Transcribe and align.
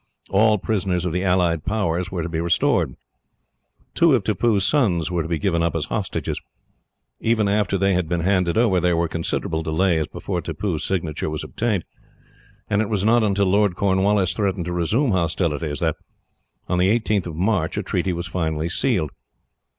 All 0.31 0.57
prisoners 0.57 1.05
of 1.05 1.13
the 1.13 1.23
allied 1.23 1.63
powers 1.63 2.09
were 2.09 2.23
to 2.23 2.27
be 2.27 2.41
restored. 2.41 2.95
Two 3.93 4.15
of 4.15 4.23
Tippoo's 4.23 4.65
sons 4.65 5.11
were 5.11 5.21
to 5.21 5.29
be 5.29 5.37
given 5.37 5.61
up 5.61 5.75
as 5.75 5.85
hostages. 5.85 6.41
Even 7.19 7.47
after 7.47 7.77
they 7.77 7.93
had 7.93 8.09
been 8.09 8.21
handed 8.21 8.57
over, 8.57 8.79
there 8.79 8.97
were 8.97 9.07
considerable 9.07 9.61
delays 9.61 10.07
before 10.07 10.41
Tippoo's 10.41 10.83
signature 10.83 11.29
was 11.29 11.43
obtained, 11.43 11.85
and 12.67 12.81
it 12.81 12.89
was 12.89 13.05
not 13.05 13.21
until 13.21 13.45
Lord 13.45 13.75
Cornwallis 13.75 14.33
threatened 14.33 14.65
to 14.65 14.73
resume 14.73 15.11
hostilities 15.11 15.77
that, 15.81 15.97
on 16.67 16.79
the 16.79 16.89
18th 16.99 17.27
of 17.27 17.35
March, 17.35 17.77
a 17.77 17.83
treaty 17.83 18.11
was 18.11 18.25
finally 18.25 18.69
sealed. 18.69 19.11